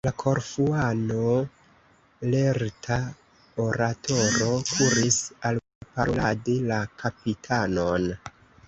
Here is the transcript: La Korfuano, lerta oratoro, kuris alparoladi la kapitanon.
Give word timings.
La 0.05 0.11
Korfuano, 0.21 1.33
lerta 2.35 2.97
oratoro, 3.67 4.49
kuris 4.73 5.23
alparoladi 5.53 6.59
la 6.73 6.85
kapitanon. 7.05 8.15